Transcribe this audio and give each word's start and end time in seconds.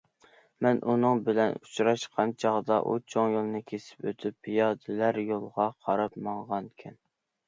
مەن 0.65 0.77
ئۇنىڭ 0.91 1.19
بىلەن 1.25 1.51
ئۇچراشقان 1.57 2.31
چاغدا 2.43 2.77
ئۇ 2.91 2.95
چوڭ 3.15 3.33
يولنى 3.35 3.61
كېسىپ 3.73 4.07
ئۆتۈپ 4.13 4.39
پىيادىلەر 4.47 5.21
يولىغا 5.25 5.67
قاراپ 5.89 6.17
ماڭغانىكەن. 6.29 6.97